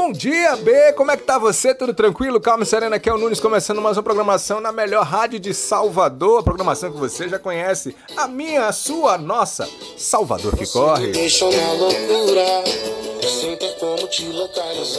Bom 0.00 0.12
dia, 0.12 0.54
B! 0.54 0.92
Como 0.92 1.10
é 1.10 1.16
que 1.16 1.24
tá 1.24 1.40
você? 1.40 1.74
Tudo 1.74 1.92
tranquilo? 1.92 2.40
Calma 2.40 2.62
e 2.62 2.66
serena, 2.66 2.94
aqui 2.96 3.10
é 3.10 3.12
o 3.12 3.18
Nunes 3.18 3.40
começando 3.40 3.82
mais 3.82 3.96
uma 3.96 4.02
programação 4.02 4.60
na 4.60 4.70
melhor 4.70 5.04
rádio 5.04 5.40
de 5.40 5.52
Salvador, 5.52 6.38
a 6.38 6.42
programação 6.44 6.92
que 6.92 6.96
você 6.96 7.28
já 7.28 7.36
conhece, 7.36 7.96
a 8.16 8.28
minha, 8.28 8.68
a 8.68 8.72
sua, 8.72 9.14
a 9.14 9.18
nossa, 9.18 9.68
Salvador 9.96 10.56
que 10.56 10.66
corre. 10.68 11.10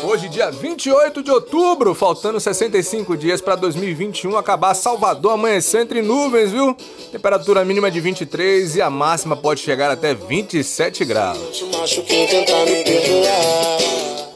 Hoje, 0.03 0.27
dia 0.27 0.51
28 0.51 1.23
de 1.23 1.31
outubro, 1.31 1.95
faltando 1.95 2.37
65 2.37 3.15
dias 3.15 3.39
para 3.39 3.55
2021 3.55 4.37
acabar, 4.37 4.73
Salvador 4.73 5.31
amanhecer 5.31 5.81
entre 5.81 6.01
nuvens, 6.01 6.51
viu? 6.51 6.75
Temperatura 7.09 7.63
mínima 7.63 7.89
de 7.89 8.01
23 8.01 8.75
e 8.75 8.81
a 8.81 8.89
máxima 8.89 9.37
pode 9.37 9.61
chegar 9.61 9.89
até 9.89 10.13
27 10.13 11.05
graus. 11.05 11.39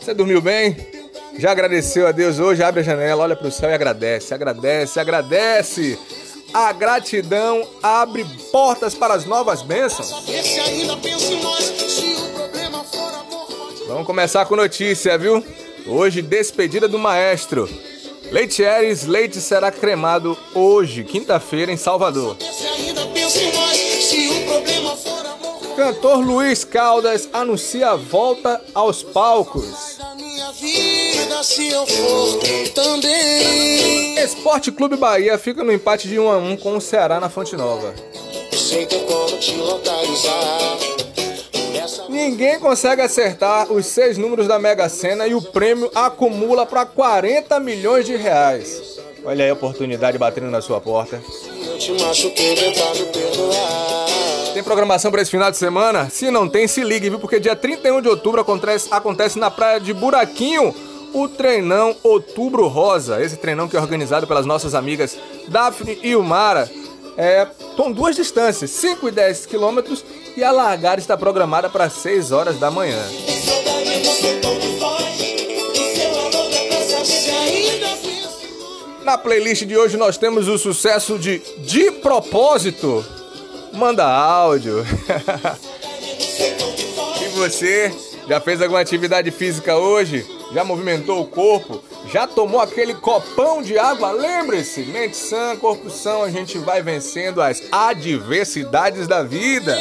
Você 0.03 0.13
dormiu 0.13 0.41
bem? 0.41 0.75
Já 1.39 1.51
agradeceu 1.51 2.05
a 2.05 2.11
Deus 2.11 2.37
hoje? 2.37 2.61
Abre 2.61 2.81
a 2.81 2.83
janela, 2.83 3.23
olha 3.23 3.37
para 3.37 3.47
o 3.47 3.51
céu 3.51 3.69
e 3.69 3.73
agradece, 3.73 4.33
agradece, 4.33 4.99
agradece. 4.99 5.97
A 6.53 6.73
gratidão 6.73 7.65
abre 7.81 8.25
portas 8.51 8.93
para 8.93 9.13
as 9.13 9.23
novas 9.23 9.61
bênçãos. 9.61 10.11
Vamos 13.87 14.05
começar 14.05 14.45
com 14.45 14.57
notícia, 14.57 15.17
viu? 15.17 15.41
Hoje, 15.87 16.21
despedida 16.21 16.85
do 16.85 16.99
maestro. 16.99 17.69
Leite 18.29 18.65
Aires, 18.65 19.05
leite 19.05 19.39
será 19.39 19.71
cremado 19.71 20.37
hoje, 20.53 21.05
quinta-feira, 21.05 21.71
em 21.71 21.77
Salvador. 21.77 22.35
Cantor 25.83 26.25
Luiz 26.25 26.63
Caldas 26.63 27.27
anuncia 27.33 27.89
a 27.89 27.95
volta 27.97 28.61
aos 28.73 29.03
palcos 29.03 29.99
eu. 33.05 34.23
Esporte 34.23 34.71
Clube 34.71 34.95
Bahia 34.95 35.37
fica 35.37 35.61
no 35.61 35.73
empate 35.73 36.07
de 36.07 36.17
1 36.17 36.31
a 36.31 36.37
1 36.37 36.55
com 36.55 36.77
o 36.77 36.81
Ceará 36.81 37.19
na 37.19 37.29
Fonte 37.29 37.57
Nova. 37.57 37.93
Te. 38.49 38.87
Ninguém 42.07 42.61
consegue 42.61 43.01
acertar 43.01 43.69
os 43.69 43.85
seis 43.85 44.17
números 44.17 44.47
da 44.47 44.57
Mega 44.57 44.87
Sena 44.87 45.27
e 45.27 45.35
o 45.35 45.41
prêmio 45.41 45.91
acumula 45.93 46.65
para 46.65 46.85
40 46.85 47.59
milhões 47.59 48.05
de 48.05 48.15
reais. 48.15 49.01
Olha 49.25 49.43
aí 49.43 49.49
a 49.49 49.53
oportunidade 49.53 50.17
batendo 50.17 50.49
na 50.49 50.61
sua 50.61 50.79
porta. 50.79 51.21
Programação 54.63 55.11
para 55.11 55.21
esse 55.21 55.29
final 55.29 55.51
de 55.51 55.57
semana? 55.57 56.09
Se 56.09 56.31
não 56.31 56.47
tem, 56.47 56.67
se 56.67 56.83
ligue, 56.83 57.09
viu? 57.09 57.19
Porque 57.19 57.39
dia 57.39 57.55
31 57.55 58.01
de 58.01 58.07
outubro 58.07 58.41
acontece, 58.41 58.87
acontece 58.91 59.37
na 59.37 59.51
praia 59.51 59.79
de 59.79 59.93
Buraquinho 59.93 60.73
o 61.13 61.27
treinão 61.27 61.95
Outubro 62.01 62.67
Rosa. 62.67 63.21
Esse 63.21 63.37
treinão 63.37 63.67
que 63.67 63.77
é 63.77 63.79
organizado 63.79 64.25
pelas 64.25 64.45
nossas 64.45 64.73
amigas 64.73 65.17
Daphne 65.47 65.99
e 66.01 66.15
Umara. 66.15 66.69
É, 67.15 67.47
com 67.77 67.91
duas 67.91 68.15
distâncias, 68.15 68.71
5 68.71 69.07
e 69.07 69.11
10 69.11 69.45
quilômetros, 69.45 70.03
e 70.35 70.43
a 70.43 70.51
largada 70.51 70.99
está 70.99 71.15
programada 71.15 71.69
para 71.69 71.87
6 71.87 72.31
horas 72.31 72.57
da 72.57 72.71
manhã. 72.71 72.99
Na 79.03 79.15
playlist 79.15 79.65
de 79.65 79.77
hoje 79.77 79.95
nós 79.95 80.17
temos 80.17 80.47
o 80.47 80.57
sucesso 80.57 81.19
de 81.19 81.39
De 81.59 81.91
Propósito. 81.91 83.05
Manda 83.73 84.05
áudio. 84.05 84.85
e 87.21 87.27
você, 87.29 87.93
já 88.27 88.39
fez 88.39 88.61
alguma 88.61 88.79
atividade 88.79 89.31
física 89.31 89.75
hoje? 89.77 90.25
já 90.53 90.63
movimentou 90.63 91.19
o 91.19 91.25
corpo, 91.25 91.83
já 92.11 92.27
tomou 92.27 92.61
aquele 92.61 92.93
copão 92.93 93.61
de 93.61 93.77
água, 93.77 94.11
lembre-se, 94.11 94.81
mente 94.81 95.17
sã, 95.17 95.55
corpo 95.55 95.89
são, 95.89 96.23
a 96.23 96.29
gente 96.29 96.59
vai 96.59 96.81
vencendo 96.81 97.41
as 97.41 97.61
adversidades 97.71 99.07
da 99.07 99.23
vida. 99.23 99.75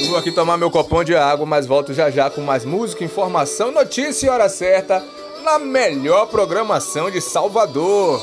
Eu 0.00 0.08
vou 0.08 0.16
aqui 0.16 0.32
tomar 0.32 0.56
meu 0.56 0.70
copão 0.70 1.04
de 1.04 1.14
água, 1.14 1.44
mas 1.44 1.66
volto 1.66 1.92
já 1.92 2.10
já 2.10 2.30
com 2.30 2.40
mais 2.40 2.64
música, 2.64 3.04
informação, 3.04 3.70
notícia 3.70 4.26
e 4.26 4.30
hora 4.30 4.48
certa 4.48 5.04
na 5.44 5.58
melhor 5.58 6.26
programação 6.26 7.10
de 7.10 7.20
Salvador. 7.20 8.18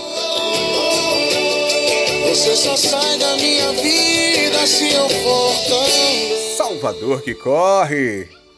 Você 2.28 2.56
só 2.56 2.76
sai 2.76 3.18
da 3.20 3.36
minha 3.38 3.72
vida 3.74 4.66
se 4.66 4.92
eu 4.92 5.08
for 5.08 5.56
tão... 5.70 6.58
Salvador 6.58 7.22
que 7.22 7.36
corre. 7.36 8.28